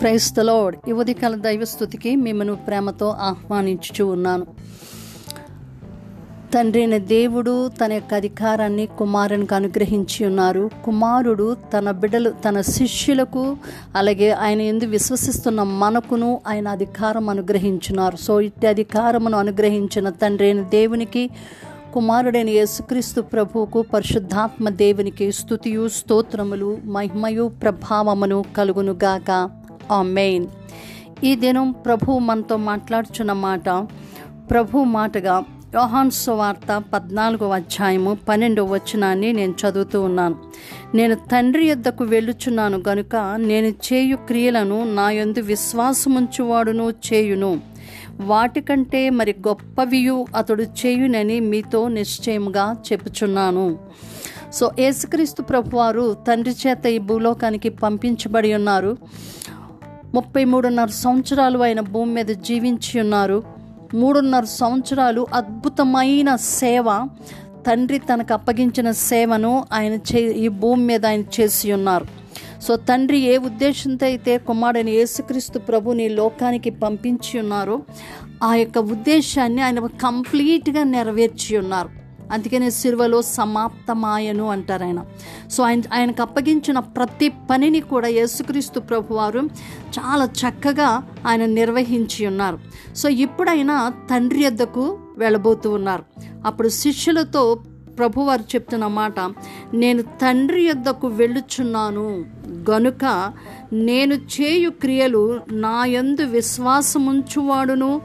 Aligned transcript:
Price 0.00 0.34
the 0.34 0.40
lord 0.40 0.76
ఈ 0.88 0.92
ఉదయకాల 0.92 1.34
దైవస్థుతికి 1.34 2.16
మిమ్మను 2.16 2.54
ప్రేమతో 2.56 3.08
ఆహ్వానించుచు 3.08 4.04
ఉన్నాను. 4.04 4.46
తండ్రి 6.54 6.98
దేవుడు 6.98 7.68
తన 7.68 7.92
యొక్క 7.92 8.14
అధికారాన్ని 8.14 8.86
కుమారునికి 8.86 9.54
అనుగ్రహించి 9.54 10.26
ఉన్నారు. 10.26 10.70
కుమారుడు 10.84 11.56
తన 11.74 11.90
బిడ్డలు 11.90 12.30
తన 12.30 12.60
శిష్యులకు 12.60 13.56
అలాగే 13.94 14.30
ఆయన 14.30 14.60
ఎందు 14.60 14.84
విశ్వసిస్తున్న 14.84 15.62
మనకును 15.62 16.40
ఆయన 16.46 16.68
అధికారం 16.68 17.28
అనుగ్రహించున్నారు. 17.28 18.16
సో 18.16 18.40
ఇట్టి 18.40 18.66
అధికారమును 18.66 19.38
అనుగ్రహించిన 19.38 20.08
తండ్రి 20.08 20.54
దేవునికి 20.54 21.30
కుమారుడైన 21.94 22.48
యేసుక్రీస్తు 22.48 23.20
ప్రభువుకు 23.20 23.82
పరిశుద్ధాత్మ 23.82 24.68
దేవునికి 24.68 25.32
స్థుతియు 25.32 25.88
స్తోత్రములు 25.88 26.78
మహిమయు 26.84 27.52
ప్రభావమును 27.62 28.44
కలుగునుగాక. 28.56 29.50
ఆ 29.92 30.02
మెయిన్ 30.02 30.46
ఈ 31.24 31.34
దినం 31.34 31.72
ప్రభు 31.72 32.18
మనతో 32.18 32.56
మాట్లాడుచున్న 32.56 33.32
మాట 33.32 33.68
ప్రభు 34.50 34.78
మాటగా 34.78 35.44
యోహాన్ 35.74 36.10
సువార్త 36.10 36.82
పద్నాలుగో 36.92 37.48
అధ్యాయము 37.50 38.18
పన్నెండో 38.28 38.64
వచనాన్ని 38.64 39.32
నేను 39.32 39.52
చదువుతూ 39.52 40.02
ఉన్నాను. 40.02 40.36
నేను 40.94 41.14
తండ్రి 41.14 41.66
యొద్దకు 41.66 42.04
వెళ్ళుచున్నాను 42.04 42.82
గనుక 42.88 43.16
నేను 43.36 43.66
చేయు 43.66 44.16
క్రియలను 44.16 44.94
నా 44.94 45.10
యందు 45.10 45.40
విశ్వాసముంచువాడును 45.40 46.90
చేయును. 46.90 47.60
వాటికంటే 48.20 49.10
మరి 49.10 49.36
గొప్పవియు 49.48 50.26
అతడు 50.36 50.62
చేయునని 50.62 51.40
మీతో 51.40 51.88
నిశ్చయముగా 51.88 52.76
చెప్పుచున్నాను. 52.92 53.78
సో 54.52 54.70
యేసుక్రీస్తు 54.78 55.42
ప్రభువారు 55.42 56.16
తండ్రి 56.28 56.54
చేత 56.66 56.86
ఈ 56.86 56.98
భూలోకానికి 56.98 57.68
పంపించబడి 57.68 58.54
ఉన్నారు. 58.54 58.96
ముప్పై 60.14 60.44
మూడున్నర 60.44 60.88
సంవత్సరాలు 60.88 61.58
ఆయన 61.58 61.80
భూమి 61.80 62.12
మీద 62.12 62.26
జీవించి 62.26 63.00
ఉన్నారు. 63.00 63.42
మూడున్నర 63.94 64.44
సంవత్సరాలు 64.44 65.26
అద్భుతమైన 65.34 66.36
సేవ. 66.36 67.08
తండ్రి 67.66 67.98
తనకు 67.98 68.32
అప్పగించిన 68.34 68.90
సేవను 68.90 69.64
ఆయన 69.72 69.92
చే 69.92 70.20
ఈ 70.32 70.48
భూమి 70.48 70.84
మీద 70.84 71.06
ఆయన 71.06 71.22
చేసి 71.40 71.72
ఉన్నారు. 71.72 72.06
సో 72.62 72.76
తండ్రి 72.76 73.18
ఏ 73.18 73.36
ఉద్దేశంతో 73.36 74.06
అయితే 74.06 74.38
కుమారుని 74.38 74.90
యేసుక్రీస్తు 74.90 75.58
ప్రభుని 75.58 76.08
లోకానికి 76.08 76.70
పంపించి 76.70 77.40
ఉన్నారో 77.40 77.82
ఆ 78.42 78.54
యొక్క 78.54 78.78
ఉద్దేశాన్ని 78.78 79.62
ఆయన 79.62 79.86
కంప్లీట్గా 79.86 80.82
నెరవేర్చి 80.82 81.58
ఉన్నారు. 81.58 81.88
అందుకనే 82.32 82.70
సిరువలో 82.70 83.22
సమాప్తమాయను 83.22 84.50
అంటారు 84.50 84.84
ఆయన. 84.84 85.00
సో 85.50 85.62
ఆయన 85.62 85.80
ఆయనకు 85.92 86.22
అప్పగించిన 86.22 86.78
ప్రతి 86.78 87.28
పనిని 87.28 87.80
కూడా 87.80 88.08
యేసుక్రీస్తు 88.08 88.80
ప్రభువారు 88.80 89.40
చాలా 89.98 90.24
చక్కగా 90.24 91.02
ఆయన 91.26 91.44
నిర్వహించి 91.44 92.26
ఉన్నారు. 92.26 92.58
సో 92.96 93.08
ఇప్పుడైనా 93.08 93.92
తండ్రి 94.10 94.46
వద్దకు 94.46 94.98
వెళ్ళబోతూ 95.16 95.70
ఉన్నారు. 95.70 96.04
అప్పుడు 96.46 96.68
శిష్యులతో 96.68 97.54
ప్రభువారు 97.98 98.42
చెప్తున్న 98.42 98.86
మాట 98.86 99.20
నేను 99.74 100.02
తండ్రి 100.02 100.62
యొద్దకు 100.62 101.06
వెళ్ళుచున్నాను. 101.06 102.24
గనుక 102.70 103.32
నేను 103.72 104.14
చేయు 104.14 104.70
క్రియలు 104.70 105.40
నా 105.52 105.84
యందు 105.84 106.22
విశ్వాసముంచువాడును 106.22 108.00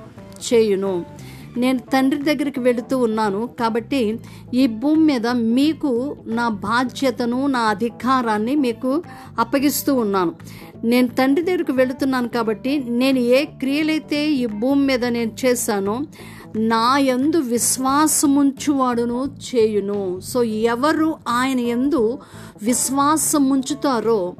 చేయును. 0.54 1.06
నేను 1.58 1.80
తండ్రి 1.80 2.22
దగ్గరికి 2.23 2.59
వెళుతూ 2.59 2.97
ఉన్నాను 2.97 3.50
కాబట్టి 3.59 4.19
ఈ 4.53 4.67
భూమి 4.67 5.03
మీద 5.03 5.28
మీకు 5.28 6.17
నా 6.25 6.50
బాధ్యతను 6.50 7.47
నా 7.47 7.59
అధికారాన్ని 7.59 8.55
మీకు 8.55 9.03
అప్పగిస్తూ 9.39 9.95
ఉన్నాను. 9.95 10.33
నేను 10.83 11.08
తండ్రి 11.08 11.45
దగ్గరికి 11.45 11.72
వెళుతున్నాను 11.72 12.27
కాబట్టి 12.27 12.83
నేను 12.88 13.20
ఏ 13.20 13.45
క్రియలైతే 13.45 14.31
ఈ 14.31 14.45
భూమి 14.45 14.86
మీద 14.86 15.05
నేను 15.05 15.32
చేశానో 15.45 16.02
నా 16.55 16.98
ఎందు 16.98 17.37
విశ్వాసముంచువాడును 17.37 19.26
చేయును. 19.26 20.20
సో 20.20 20.43
ఎవరు 20.43 21.16
ఆయన 21.27 21.60
ఎందు 21.60 22.20
విశ్వాసముంచుతారో 22.64 24.33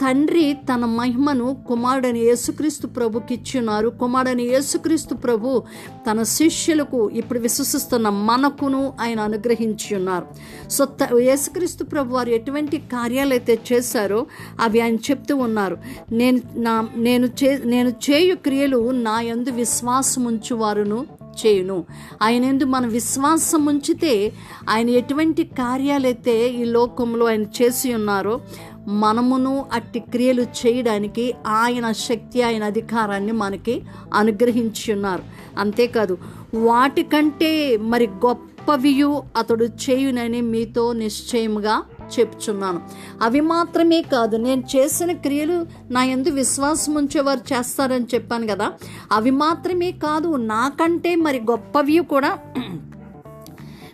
తండ్రి 0.00 0.56
తన 0.68 0.84
మహిమను 0.84 1.64
కుమారుడని 1.68 2.20
యేసుక్రీస్తు 2.20 2.86
ప్రభుకిచ్చున్నారు. 2.86 3.88
కుమారుడని 3.88 4.42
యేసుక్రీస్తు 4.42 5.14
ప్రభు 5.14 5.62
తన 6.10 6.22
శిష్యులకు 6.22 7.10
ఇప్పుడు 7.10 7.38
విశ్వసిస్తున్న 7.38 8.08
మనకును 8.08 8.92
ఆయన 9.00 9.20
అనుగ్రహించి 9.20 9.96
ఉన్నారు 9.96 10.26
సో 10.70 10.86
యేసుక్రీస్తు 11.18 11.84
ప్రభు 11.84 12.14
వారు 12.14 12.28
ఎటువంటి 12.30 12.78
కార్యాలు 12.78 13.30
అయితే 13.30 13.58
చేశారో 13.72 14.26
అవి 14.60 14.80
ఆయన 14.80 14.94
చెప్తూ 14.94 15.36
ఉన్నారు. 15.36 15.78
నేను 16.12 16.40
నా 16.56 16.88
నేను 16.96 17.26
చే 17.26 17.60
నేను 17.64 17.88
చేయు 17.88 18.34
క్రియలు 18.34 18.90
నా 18.90 19.20
యందు 19.20 19.50
విశ్వాసం 19.50 20.24
ఉంచువారును 20.24 21.00
చేయును. 21.46 21.84
ఆయన 22.22 22.44
ఎందు 22.44 22.64
మన 22.64 22.86
విశ్వాసం 22.86 23.66
ఉంచితే 23.66 24.32
ఆయన 24.68 24.88
ఎటువంటి 24.90 25.44
కార్యాలైతే 25.44 26.48
ఈ 26.50 26.64
లోకంలో 26.64 27.26
ఆయన 27.26 27.42
చేసి 27.42 27.94
ఉన్నారో 27.94 28.40
మనమును 28.88 29.66
అట్టి 29.72 30.00
క్రియలు 30.00 30.42
చేయడానికి 30.42 31.34
ఆయన 31.46 31.92
శక్తి 31.92 32.42
ఆయన 32.42 32.64
అధికారాన్ని 32.64 33.32
మనకి 33.32 33.82
అనుగ్రహించి 34.14 34.92
ఉన్నారు. 34.92 35.22
అంతేకాదు 35.58 36.18
వాటికంటే 36.54 37.76
మరి 37.76 38.06
గొప్పవియు 38.06 39.22
అతడు 39.36 39.64
చేయునని 39.64 40.40
మీతో 40.40 40.92
నిశ్చయముగా 40.92 41.82
చెప్తున్నాను 42.18 42.80
అవి 43.22 43.40
మాత్రమే 43.40 44.02
కాదు 44.02 44.36
నేను 44.36 44.62
చేసిన 44.76 45.12
క్రియలు 45.12 45.66
నా 45.90 46.04
ఎందు 46.04 46.28
విశ్వాసం 46.28 46.94
ఉంచేవారు 46.94 47.40
చేస్తారని 47.52 48.04
చెప్పాను 48.04 48.46
కదా. 48.46 48.72
అవి 49.12 49.30
మాత్రమే 49.30 49.92
కాదు 49.92 50.36
నాకంటే 50.36 51.14
మరి 51.14 51.40
గొప్పవి 51.40 51.98
కూడా 51.98 52.38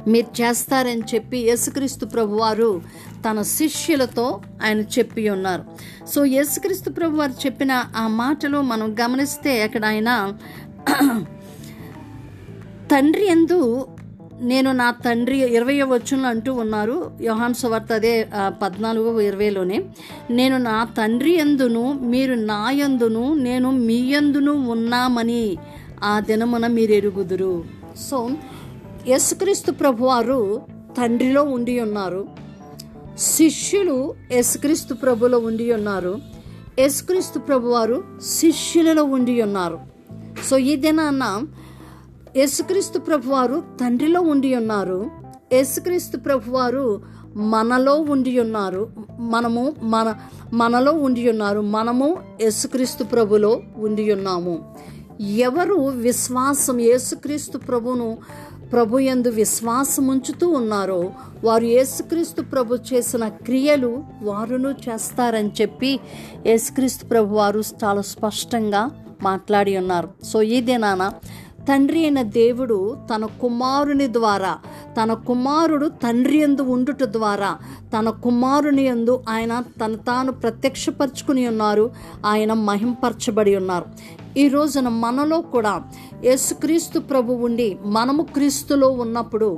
మీరు 0.07 0.29
చేస్తారని 0.41 1.05
చెప్పి 1.15 1.39
యేసుక్రీస్తు 1.39 2.05
ప్రభువారు 2.07 2.71
తన 3.25 3.43
శిష్యులతో 3.43 4.27
ఆయన 4.65 4.81
చెప్పి 4.97 5.23
ఉన్నారు. 5.29 5.63
సో 6.07 6.25
యేసుక్రీస్తు 6.25 6.91
ప్రభువారు 6.91 7.35
చెప్పిన 7.47 7.73
ఆ 7.97 8.07
మాటలు 8.23 8.61
మనం 8.73 8.97
గమనిస్తే 9.01 9.55
అక్కడ 9.63 9.85
ఆయన 9.85 10.11
తండ్రి 12.91 13.27
ఎందు 13.27 13.59
నేను 14.41 14.73
నా 14.73 14.87
తండ్రి 15.05 15.37
ఇరవై 15.59 15.83
వచ్చును 15.83 16.27
అంటూ 16.29 16.51
ఉన్నారు. 16.55 16.97
యోహాన్ 17.21 17.55
సువార్త 17.55 17.93
అదే 17.93 18.13
పద్నాలుగు 18.63 19.21
ఇరవైలోనే. 19.21 19.79
నేను 20.31 20.57
నా 20.59 20.77
తండ్రి 20.99 21.33
ఎందును 21.37 21.85
మీరు 22.13 22.35
నా 22.53 22.61
యందును 22.81 23.35
నేను 23.35 23.71
మీ 23.71 23.99
యందును 24.15 24.53
ఉన్నామని 24.75 25.45
ఆ 26.03 26.21
దినమున 26.21 26.67
మీరు 26.67 26.93
ఎరుగుదురు. 26.93 27.55
సో 28.09 28.19
యేసుక్రీస్తు 29.09 29.73
ప్రభువారు 29.73 30.63
తండ్రిలో 30.99 31.43
ఉండి 31.43 31.81
ఉన్నారు. 31.81 32.27
శిష్యులు 33.19 34.15
యేసుక్రీస్తు 34.33 34.95
ప్రభులో 34.95 35.39
ఉండి 35.39 35.73
ఉన్నారు. 35.73 36.19
యేసుక్రీస్తు 36.79 37.39
ప్రభువారు 37.39 38.05
శిష్యులలో 38.23 39.05
ఉండి 39.05 39.43
ఉన్నారు. 39.43 39.79
సో 40.51 40.59
ఈ 40.59 40.77
దినాన్న 40.77 41.43
యేసుక్రీస్తు 42.37 42.99
ప్రభువారు 42.99 43.63
తండ్రిలో 43.81 44.21
ఉండి 44.21 44.57
ఉన్నారు. 44.57 45.11
యేసుక్రీస్తు 45.53 46.17
ప్రభువారు 46.17 47.03
మనలో 47.37 47.95
ఉండి 47.95 48.41
ఉన్నారు. 48.41 48.89
మనము 49.19 49.75
మన 49.83 50.15
మనలో 50.53 50.93
ఉండి 50.93 51.31
ఉన్నారు. 51.31 51.61
మనము 51.61 52.19
యేసుక్రీస్తు 52.41 53.05
ప్రభులో 53.05 53.63
ఉండి 53.77 54.13
ఉన్నాము. 54.13 54.75
ఎవరు 55.21 55.75
విశ్వాసం 55.75 56.81
యేసుక్రీస్తు 56.81 57.59
ప్రభును 57.59 58.19
ప్రభు 58.73 58.97
విశ్వాసముంచుతూ 58.97 59.31
విశ్వాసం 59.31 60.07
ఉంచుతూ 60.09 60.49
ఉన్నారో 60.49 61.01
వారు 61.45 61.65
యేసుక్రీస్తు 61.65 62.43
ప్రభు 62.43 62.79
చేసిన 62.93 63.29
క్రియలు 63.29 63.91
వారును 64.23 64.71
చేస్తారని 64.89 65.51
చెప్పి 65.61 66.01
యేసుక్రీస్తు 66.47 67.07
ప్రభు 67.07 67.35
వారు 67.35 67.63
చాలా 67.85 68.03
స్పష్టంగా 68.03 68.91
మాట్లాడి 69.23 69.77
ఉన్నారు. 69.77 70.09
సో 70.25 70.43
ఈ 70.43 70.61
దినాన 70.61 71.13
తండ్రి 71.69 72.01
అయిన 72.03 72.23
దేవుడు 72.23 72.97
తన 73.15 73.25
కుమారుని 73.41 74.07
ద్వారా 74.13 74.57
తన 74.99 75.13
కుమారుడు 75.29 75.87
తండ్రి 76.03 76.39
ఎందు 76.39 76.63
ఉండుట 76.63 77.03
ద్వారా 77.05 77.57
తన 77.95 78.11
కుమారుని 78.11 78.85
ఎందు 78.85 79.25
ఆయన 79.29 79.63
తన 79.81 79.95
తాను 79.95 80.33
ప్రత్యక్షపరుచుకుని 80.33 81.47
ఉన్నారు 81.47 81.91
ఆయన 82.27 82.53
మహింపరచబడి 82.53 83.57
ఉన్నారు. 83.57 83.87
ఈ 84.39 84.49
రోజున 84.49 84.89
మనలో 84.89 85.41
కూడా 85.41 85.73
యేసుక్రీస్తు 86.25 86.99
ప్రభు 87.01 87.33
ఉండి 87.47 87.79
మనము 87.85 88.23
క్రీస్తులో 88.35 88.89
ఉన్నప్పుడు 88.97 89.49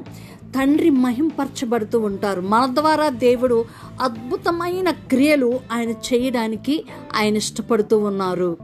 తండ్రి 0.58 0.90
మహింపరచబడుతూ 0.90 2.00
ఉంటారు. 2.00 2.40
మన 2.40 2.66
ద్వారా 2.72 3.08
దేవుడు 3.08 3.64
అద్భుతమైన 4.02 4.90
క్రియలు 4.90 5.60
ఆయన 5.72 5.90
చేయడానికి 5.90 6.84
ఆయన 7.14 7.36
ఇష్టపడుతూ 7.36 7.98
ఉన్నారు. 7.98 8.56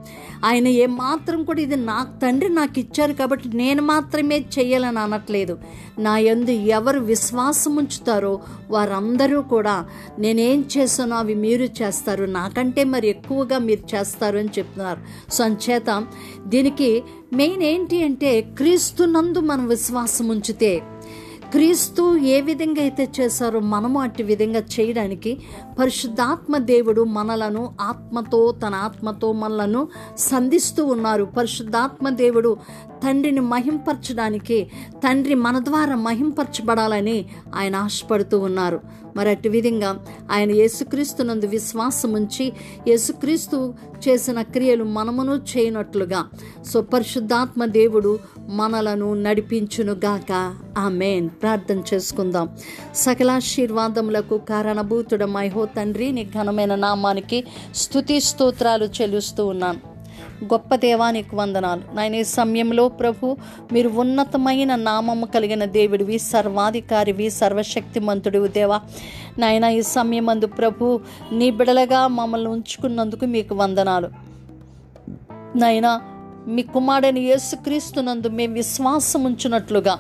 ఆయన 0.45 0.69
ఏమాత్రం 0.69 1.45
కూడా 1.45 1.61
ఇది 1.61 1.77
నా 1.77 2.07
తండ్రి 2.23 2.49
నాకు 2.49 2.79
ఇచ్చారు 2.79 3.13
కాబట్టి 3.13 3.49
నేను 3.57 3.83
మాత్రమే 3.83 4.39
చేయాలని 4.59 4.99
అనట్లేదు. 4.99 5.59
నా 5.99 6.19
ఎందు 6.19 6.51
ఎవరు 6.51 7.01
విశ్వాసం 7.01 7.77
ఉంచుతారో 7.77 8.41
వారందరూ 8.71 9.43
కూడా 9.43 9.87
నేనేం 10.19 10.65
చేశానో 10.77 11.17
అవి 11.17 11.35
మీరు 11.35 11.63
చేస్తారు. 11.83 12.25
నాకంటే 12.25 12.85
మరి 12.85 13.09
ఎక్కువగా 13.09 13.59
మీరు 13.59 13.97
చేస్తారు 13.97 14.39
అని 14.39 14.49
చెప్తున్నారు. 14.59 15.33
సో 15.33 15.45
అంచేత 15.45 16.07
దీనికి 16.47 17.03
మెయిన్ 17.33 17.63
ఏంటి 17.63 18.05
అంటే 18.05 18.41
క్రీస్తునందు 18.41 19.41
మనం 19.41 19.69
విశ్వాసం 19.69 20.29
ఉంచితే 20.29 20.83
క్రీస్తు 21.51 22.17
ఏ 22.19 22.41
విధంగా 22.41 22.81
అయితే 22.81 23.09
చేశారో 23.21 23.61
మనము 23.61 24.01
అట్టి 24.01 24.23
విధంగా 24.23 24.59
చేయడానికి 24.59 25.41
పరిశుద్ధాత్మ 25.79 26.57
దేవుడు 26.57 27.03
మనలను 27.05 27.73
ఆత్మతో 27.81 28.53
తన 28.53 28.75
ఆత్మతో 28.75 29.33
మనలను 29.33 29.89
సంధిస్తూ 30.19 30.87
ఉన్నారు. 30.87 31.25
పరిశుద్ధాత్మ 31.25 32.09
దేవుడు 32.09 32.57
తండ్రిని 33.05 33.41
మహింపరచడానికి 33.41 34.71
తండ్రి 34.97 35.35
మన 35.35 35.59
ద్వారా 35.59 35.95
మహింపరచబడాలని 35.97 37.25
ఆయన 37.55 37.77
ఆశపడుతూ 37.77 38.39
ఉన్నారు. 38.39 38.81
మరి 39.17 39.31
అటు 39.31 39.49
విధంగా 39.49 39.91
ఆయన 40.33 40.51
యేసుక్రీస్తునందు 40.51 41.47
విశ్వాసం 41.47 42.13
ఉంచి 42.13 42.53
యేసుక్రీస్తు 42.89 43.75
చేసిన 44.09 44.43
క్రియలు 44.43 44.85
మనమును 44.85 45.33
చేయనట్లుగా 45.33 46.25
సో 46.67 46.81
పరిశుద్ధాత్మ 46.83 47.65
దేవుడు 47.65 48.19
మనలను 48.49 49.15
నడిపించునుగాక. 49.15 50.55
ఆమెన్. 50.79 51.29
ప్రార్థన 51.29 51.83
చేసుకుందాం. 51.95 52.49
సకలాశీర్వాదములకు 52.95 54.39
కారణభూతుడ 54.39 55.25
మైహో 55.25 55.67
తండ్రి 55.67 56.13
నీ 56.13 56.25
ఘనమైన 56.25 56.75
నామానికి 56.75 57.45
స్తుతి 57.75 58.21
స్తోత్రాలు 58.21 58.85
చెల్లిస్తూ 58.85 59.47
ఉన్నాను. 59.47 59.95
గొప్ప 60.45 60.75
దేవానికి 60.75 61.37
వందనాలు. 61.37 61.83
నాయన 61.95 62.15
ఈ 62.15 62.25
సమయంలో 62.25 62.89
ప్రభు 62.89 63.37
మీరు 63.73 63.89
ఉన్నతమైన 63.89 64.75
నామము 64.75 65.27
కలిగిన 65.27 65.65
దేవుడివి 65.65 66.19
సర్వాధికారివి 66.19 67.31
సర్వశక్తిమంతుడివి 67.31 68.49
దేవా. 68.49 68.81
నాయన 69.39 69.65
ఈ 69.65 69.83
సమయమందు 69.83 70.47
ప్రభు 70.47 71.01
నీ 71.33 71.51
బిడలగా 71.51 72.07
మమ్మల్ని 72.07 72.51
ఉంచుకున్నందుకు 72.51 73.25
మీకు 73.25 73.55
వందనాలు. 73.55 74.09
నాయనా 75.57 76.01
మీ 76.47 76.63
కుమారుడని 76.63 77.21
యేసుక్రీస్తునందు 77.21 78.29
మేము 78.29 78.55
విశ్వాసం 78.55 79.25
ఉంచినట్లుగా 79.25 79.99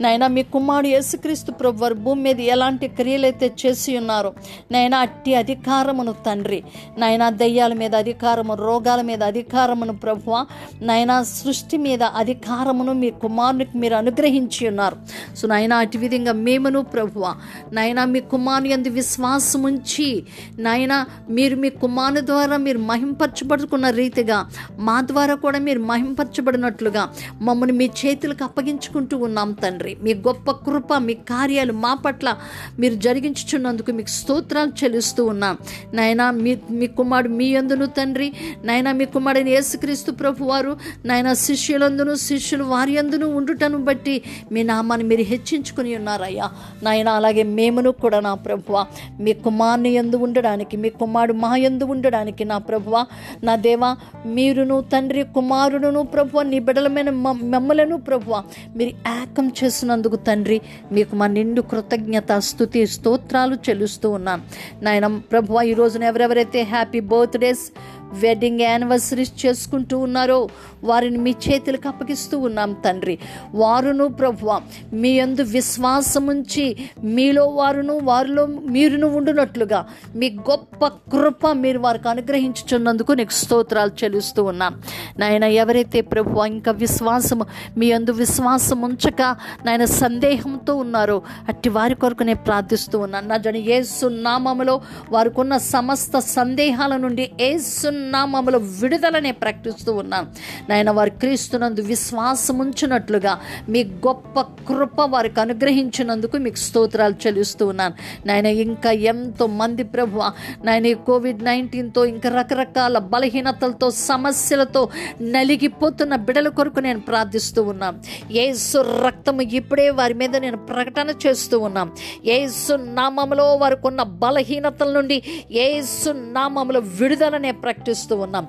నాయన 0.00 0.26
మీ 0.26 0.42
కుమారుడు 0.42 0.88
యేసుక్రీస్తు 0.88 1.52
ప్రభు 1.52 1.82
వారు 1.82 1.94
భూమి 1.94 2.22
మీద 2.22 2.40
ఎలాంటి 2.40 2.88
క్రియలైతే 2.88 3.52
చేసి 3.66 3.96
ఉన్నారో 3.96 4.32
నాయన 4.72 4.94
అట్టి 4.94 5.34
అధికారమును 5.34 6.14
తండ్రి. 6.26 6.62
నాయన 6.98 7.28
దయ్యాల 7.28 7.72
మీద 7.72 7.94
అధికారము 7.94 8.54
రోగాల 8.54 9.02
మీద 9.02 9.22
అధికారమును 9.22 9.92
ప్రభువ. 9.92 10.46
నాయన 10.82 11.22
సృష్టి 11.22 11.76
మీద 11.76 12.02
అధికారమును 12.02 12.92
మీ 12.92 13.10
కుమారునికి 13.10 13.78
మీరు 13.78 13.94
అనుగ్రహించి 13.94 14.68
ఉన్నారు. 14.68 14.96
సో 15.36 15.48
నాయన 15.48 15.74
అటు 15.74 15.98
విధంగా 15.98 16.32
మేమును 16.32 16.82
ప్రభువ. 16.82 17.34
నాయన 17.72 18.04
మీ 18.04 18.20
కుమారుని 18.20 18.72
అందు 18.72 18.88
విశ్వాసం 18.88 19.62
ఉంచి 19.62 20.22
నాయన 20.58 21.06
మీరు 21.30 21.56
మీ 21.56 21.70
కుమారుని 21.70 22.26
ద్వారా 22.26 22.56
మీరు 22.56 22.78
మహింపరచబడుకున్న 22.78 23.90
రీతిగా 23.90 24.50
మా 24.78 25.00
ద్వారా 25.00 25.34
కూడా 25.34 25.58
మీరు 25.58 25.85
మహింపరచబడినట్లుగా 25.86 27.02
మమ్మల్ని 27.42 27.76
మీ 27.80 27.86
చేతులకు 28.00 28.44
అప్పగించుకుంటూ 28.44 29.16
ఉన్నాం 29.18 29.52
తండ్రి. 29.52 29.96
మీ 30.02 30.14
గొప్ప 30.14 30.50
కృప 30.50 30.94
మీ 30.98 31.14
కార్యాలు 31.14 31.72
మా 31.72 31.94
పట్ల 31.94 32.34
మీరు 32.78 32.94
జరిగించుచున్నందుకు 32.94 33.92
మీకు 33.92 34.08
స్తోత్రాలు 34.08 34.72
చెల్లిస్తూ 34.84 35.24
ఉన్నాం. 35.26 35.56
నాయనా 35.94 36.30
మీ 36.30 36.52
మీ 36.70 36.86
కుమారుడు 36.86 37.32
మీ 37.32 37.54
అందును 37.54 37.86
తండ్రి. 37.86 38.32
నాయన 38.64 38.92
మీ 38.92 39.04
కుమారుడిని 39.04 39.50
యేసుక్రీస్తు 39.50 40.12
ప్రభు 40.12 40.44
వారు 40.44 40.72
నాయన 41.04 41.32
శిష్యులందును 41.32 42.14
శిష్యులు 42.14 42.64
వారి 42.64 42.98
అందును 42.98 43.26
ఉండుటను 43.36 43.78
బట్టి 43.84 44.22
మీ 44.52 44.62
నామాన్ని 44.62 45.06
మీరు 45.08 45.22
హెచ్చించుకుని 45.22 45.96
ఉన్నారయ్యా. 45.96 46.50
నాయన 46.82 47.08
అలాగే 47.08 47.42
మేమును 47.42 47.90
కూడా 47.90 48.20
నా 48.20 48.34
ప్రభువ 48.34 48.86
మీ 49.20 49.32
కుమారుని 49.32 49.92
ఎందు 49.92 50.16
ఉండడానికి 50.16 50.76
మీ 50.76 50.90
కుమారుడు 50.90 51.36
మా 51.44 51.56
ఎందు 51.56 51.84
ఉండడానికి 51.84 52.44
నా 52.44 52.58
ప్రభువ. 52.58 53.04
నా 53.44 53.54
దేవా 53.66 53.90
మీరును 54.26 54.76
తండ్రి 54.92 55.22
కుమారు 55.34 55.75
కుమారుడును 55.78 56.02
ప్రభువ 56.12 56.40
నీ 56.44 56.58
బిడలమైన 56.66 57.10
మ- 57.18 57.42
మమ్మలను 57.52 57.96
ప్రభువ 58.06 58.34
మీరు 58.76 58.92
ఏకం 59.12 59.46
చేసినందుకు 59.58 60.16
తండ్రి 60.26 60.58
మీకు 60.92 61.12
మా 61.16 61.26
నిండు 61.28 61.60
కృతజ్ఞత 61.70 62.32
స్థుతి 62.46 62.82
స్తోత్రాలు 62.92 63.56
చెల్లిస్తూ 63.66 64.10
ఉన్నాను 64.16 64.42
నాయన 64.82 65.06
ప్రభువ 65.30 65.62
ఈ 65.62 65.74
రోజున 65.80 66.04
ఎవరెవరైతే 66.10 66.62
హ్యాపీ 66.70 67.00
బర్త్డేస్ 67.10 67.64
వెడ్డింగ్ 68.12 68.60
యానివర్సరీస్ 68.60 69.46
చేసుకుంటూ 69.46 69.98
ఉన్నారో 69.98 70.48
వారిని 70.84 71.18
మీ 71.18 71.34
చేతులకు 71.48 71.88
అప్పగిస్తూ 71.88 72.38
ఉన్నాం 72.38 72.72
తండ్రి. 72.72 73.18
వారును 73.54 74.08
ప్రభువ 74.08 74.60
మీ 74.92 75.18
యందు 75.18 75.42
విశ్వాసముంచి 75.42 76.76
మీలో 77.04 77.46
వారును 77.46 77.98
వారిలో 78.02 78.46
మీరును 78.46 79.06
ఉండునట్లుగా 79.06 79.86
మీ 80.16 80.30
గొప్ప 80.30 80.86
కృప 80.86 81.46
మీరు 81.48 81.78
వారికి 81.78 82.08
అనుగ్రహించుచున్నందుకు 82.08 83.12
నీకు 83.12 83.32
స్తోత్రాలు 83.32 83.90
చెల్లిస్తూ 84.04 84.44
ఉన్నాం. 84.44 84.82
నాయన 85.18 85.44
ఎవరైతే 85.44 86.00
ప్రభువ 86.00 86.46
ఇంకా 86.46 86.72
విశ్వాసము 86.72 87.46
మీ 87.76 87.86
యందు 87.86 88.12
విశ్వాసం 88.12 88.82
ఉంచక 88.82 89.22
నాయన 89.64 89.84
సందేహంతో 89.84 90.76
ఉన్నారో 90.76 91.22
అట్టి 91.48 91.68
వారి 91.68 91.94
కొరకు 91.94 92.22
నేను 92.22 92.38
ప్రార్థిస్తూ 92.38 92.98
ఉన్నాను. 92.98 93.28
నా 93.28 93.36
జన 93.36 93.56
ఏసు 93.56 94.06
నామములో 94.06 94.80
వారికి 95.10 95.40
ఉన్న 95.40 95.56
సమస్త 95.56 96.18
సందేహాల 96.18 96.96
నుండి 96.96 97.30
ఏసు 97.40 97.90
నామములో 97.96 98.58
విడుదలనే 98.58 99.32
ప్రకటిస్తూ 99.32 99.92
ఉన్నాను 99.92 100.26
నాయన 100.68 100.90
వారు 100.90 101.10
క్రీస్తునందు 101.10 101.80
విశ్వాసం 101.80 102.58
ఉంచినట్లుగా 102.58 103.40
మీ 103.68 103.84
గొప్ప 103.84 104.40
కృప 104.40 105.00
వారికి 105.00 105.40
అనుగ్రహించినందుకు 105.40 106.36
మీకు 106.36 106.56
స్తోత్రాలు 106.56 107.14
చెల్లిస్తూ 107.26 107.66
ఉన్నాను 107.66 107.94
నాయన 108.26 108.46
ఇంకా 108.46 108.90
ఎంతో 108.90 109.46
మంది 109.46 109.82
ప్రభు 109.82 110.20
నాయన 110.64 110.86
ఈ 110.86 110.94
కోవిడ్ 110.94 111.44
నైన్టీన్తో 111.44 112.04
ఇంకా 112.04 112.30
రకరకాల 112.30 112.98
బలహీనతలతో 112.98 113.90
సమస్యలతో 113.90 114.88
నలిగిపోతున్న 115.20 116.16
బిడల 116.16 116.48
కొరకు 116.48 116.80
నేను 116.80 117.00
ప్రార్థిస్తూ 117.00 117.62
ఉన్నాను 117.62 117.98
ఏసు 118.32 118.78
రక్తము 119.06 119.42
ఇప్పుడే 119.42 119.90
వారి 119.90 120.14
మీద 120.14 120.36
నేను 120.36 120.56
ప్రకటన 120.56 121.10
చేస్తూ 121.26 121.58
ఉన్నాం. 121.58 121.92
ఏసు 122.24 122.72
నామములో 122.72 123.56
వారికి 123.56 123.86
ఉన్న 123.86 124.02
బలహీనతల 124.02 124.92
నుండి 124.92 125.22
ఏసు 125.50 126.10
నామములో 126.10 126.80
విడుదలనే 126.80 127.52
ప్రకటిస్తూ 127.86 128.14
ఉన్నాం. 128.24 128.44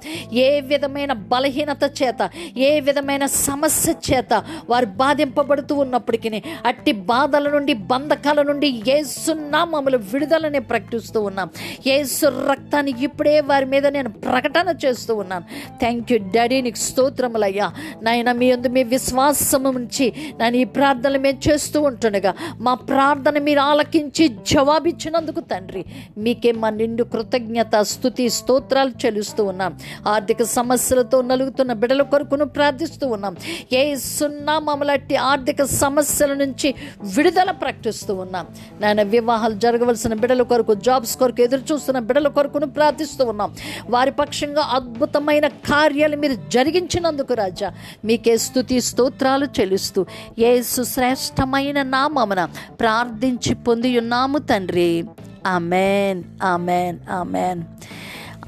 ఏ 0.46 0.50
విధమైన 0.70 1.12
బలహీనత 1.32 1.84
చేత 2.00 2.22
ఏ 2.68 2.72
విధమైన 2.88 3.24
సమస్య 3.48 3.94
చేత 4.08 4.34
వారు 4.72 4.88
బాధింపబడుతూ 5.02 5.74
ఉన్నప్పటికీ 5.84 6.30
అట్టి 6.70 6.92
బాధల 7.12 7.46
నుండి 7.56 7.74
బంధకాల 7.92 8.40
నుండి 8.50 8.68
ఏసు 8.96 9.32
విడుదలని 9.32 9.98
విడుదలనే 10.14 10.60
ప్రకటిస్తూ 10.72 11.20
ఉన్నాం. 11.30 11.48
ఏసు 11.96 12.26
రక్తాన్ని 12.50 12.92
ఇప్పుడే 13.08 13.34
వారి 13.50 13.68
మీద 13.74 13.86
నేను 13.88 14.10
ప్రకటన 14.26 14.74
చేస్తూ 14.84 15.14
ఉన్నాను 15.16 15.46
థ్యాంక్ 15.82 16.12
యూ 16.12 16.18
డాడీ 16.36 16.58
నీకు 16.62 16.82
స్తోత్రములయ్యా 16.86 17.68
నాయన 18.04 18.32
మీ 18.40 18.48
అందు 18.52 18.70
మీ 18.78 18.84
విశ్వాసము 18.96 19.72
ఉంచి 19.80 20.08
నేను 20.40 20.58
ఈ 20.58 20.66
ప్రార్థనలు 20.78 21.22
మేము 21.26 21.40
చేస్తూ 21.48 21.82
ఉంటుండగా 21.90 22.34
మా 22.68 22.74
ప్రార్థన 22.90 23.38
మీరు 23.48 23.64
ఆలకించి 23.70 24.28
జవాబిచ్చినందుకు 24.54 25.44
తండ్రి 25.54 25.84
మీకే 26.26 26.54
మా 26.64 26.72
నిండు 26.82 27.06
కృతజ్ఞత 27.14 27.76
స్థుతి 27.94 28.28
స్తోత్రాలు 28.30 28.94
ప్రార్థిస్తూ 29.28 29.44
ఉన్నాం. 29.44 29.72
ఆర్థిక 30.08 30.44
సమస్యలతో 30.44 31.22
నలుగుతున్న 31.22 31.74
బిడల 31.74 32.02
కొరకును 32.02 32.46
ప్రార్థిస్తూ 32.46 33.06
ఉన్నాం. 33.08 33.36
ఏ 33.74 33.96
సున్నా 33.96 34.60
మమలట్టి 34.60 35.16
ఆర్థిక 35.16 35.64
సమస్యల 35.64 36.34
నుంచి 36.34 36.70
విడుదల 37.16 37.52
ప్రకటిస్తూ 37.52 38.14
ఉన్నాం. 38.16 38.46
నాయన 38.82 39.02
వివాహాలు 39.02 39.54
జరగవలసిన 39.54 40.14
బిడల 40.14 40.42
కొరకు 40.42 40.74
జాబ్స్ 40.74 41.16
కొరకు 41.18 41.42
ఎదురు 41.42 41.64
చూస్తున్న 41.72 42.00
బిడల 42.00 42.28
కొరకును 42.28 42.68
ప్రార్థిస్తూ 42.68 43.26
ఉన్నాం. 43.26 43.52
వారి 43.90 44.12
పక్షంగా 44.12 44.64
అద్భుతమైన 44.76 45.48
కార్యాలు 45.48 46.16
మీరు 46.16 46.36
జరిగించినందుకు 46.50 47.34
రాజా 47.34 47.72
మీకే 48.06 48.38
స్థుతి 48.38 48.82
స్తోత్రాలు 48.82 49.46
చెల్లిస్తూ 49.60 50.06
ఏ 50.40 50.62
సుశ్రేష్టమైన 50.62 51.82
నామమున 51.82 52.42
ప్రార్థించి 52.80 53.54
పొంది 53.56 54.00
ఉన్నాము 54.00 54.38
తండ్రి. 54.38 55.06
Amen 55.48 56.24
amen 56.44 56.98
amen. 57.12 57.62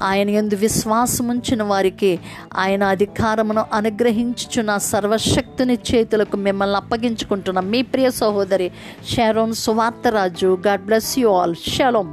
ఆయన 0.02 0.30
ఎందు 0.30 0.54
విశ్వాసముంచిన 0.54 1.62
వారికి 1.62 2.18
ఆయన 2.56 2.84
అధికారమును 2.84 3.64
అనుగ్రహించుచున్న 3.72 4.78
సర్వశక్తిని 4.78 5.78
చేతులకు 5.94 6.36
మిమ్మల్ని 6.36 6.76
అప్పగించుకుంటున్న. 6.76 7.60
మీ 7.60 7.82
ప్రియ 7.82 8.10
సహోదరి 8.10 8.70
Sharon 9.16 9.54
Suvartharaju 9.54 10.58
God 10.66 10.84
bless 10.84 11.18
you 11.18 11.30
all 11.30 11.54
shalom 11.54 12.12